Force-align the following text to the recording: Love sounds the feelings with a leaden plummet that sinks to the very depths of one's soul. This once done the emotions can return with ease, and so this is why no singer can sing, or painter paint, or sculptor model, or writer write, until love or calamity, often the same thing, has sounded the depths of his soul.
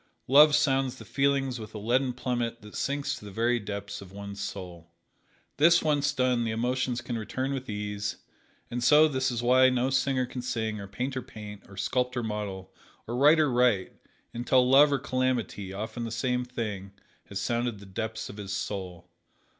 Love 0.27 0.55
sounds 0.55 0.95
the 0.95 1.05
feelings 1.05 1.59
with 1.59 1.75
a 1.75 1.77
leaden 1.77 2.11
plummet 2.11 2.63
that 2.63 2.73
sinks 2.75 3.13
to 3.13 3.23
the 3.23 3.29
very 3.29 3.59
depths 3.59 4.01
of 4.01 4.11
one's 4.11 4.41
soul. 4.41 4.89
This 5.57 5.83
once 5.83 6.11
done 6.11 6.43
the 6.43 6.49
emotions 6.49 7.01
can 7.01 7.19
return 7.19 7.53
with 7.53 7.69
ease, 7.69 8.15
and 8.71 8.83
so 8.83 9.07
this 9.07 9.29
is 9.29 9.43
why 9.43 9.69
no 9.69 9.91
singer 9.91 10.25
can 10.25 10.41
sing, 10.41 10.79
or 10.79 10.87
painter 10.87 11.21
paint, 11.21 11.61
or 11.69 11.77
sculptor 11.77 12.23
model, 12.23 12.73
or 13.05 13.15
writer 13.15 13.51
write, 13.51 13.93
until 14.33 14.67
love 14.67 14.91
or 14.91 14.97
calamity, 14.97 15.71
often 15.71 16.03
the 16.03 16.09
same 16.09 16.45
thing, 16.45 16.93
has 17.25 17.39
sounded 17.39 17.77
the 17.77 17.85
depths 17.85 18.27
of 18.27 18.37
his 18.37 18.51
soul. 18.51 19.07